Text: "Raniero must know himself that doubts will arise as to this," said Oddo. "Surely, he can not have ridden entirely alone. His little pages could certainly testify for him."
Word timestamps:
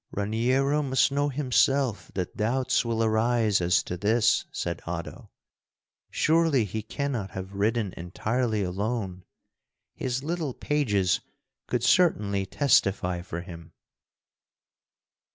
"Raniero 0.09 0.81
must 0.81 1.11
know 1.11 1.29
himself 1.29 2.11
that 2.15 2.35
doubts 2.35 2.83
will 2.83 3.03
arise 3.03 3.61
as 3.61 3.83
to 3.83 3.97
this," 3.97 4.45
said 4.51 4.81
Oddo. 4.87 5.29
"Surely, 6.09 6.65
he 6.65 6.81
can 6.81 7.11
not 7.11 7.29
have 7.37 7.53
ridden 7.53 7.93
entirely 7.95 8.63
alone. 8.63 9.25
His 9.93 10.23
little 10.23 10.55
pages 10.55 11.19
could 11.67 11.83
certainly 11.83 12.47
testify 12.47 13.21
for 13.21 13.41
him." 13.41 13.73